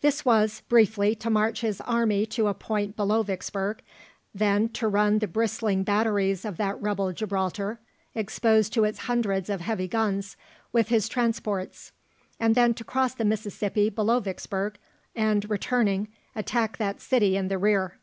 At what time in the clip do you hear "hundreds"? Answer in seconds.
9.06-9.48